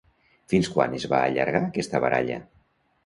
[0.53, 2.41] Fins quan es va allargar aquesta baralla?